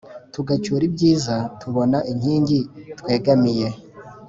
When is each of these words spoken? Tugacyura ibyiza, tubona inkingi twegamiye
Tugacyura 0.33 0.83
ibyiza, 0.89 1.35
tubona 1.59 1.97
inkingi 2.11 2.59
twegamiye 2.99 3.67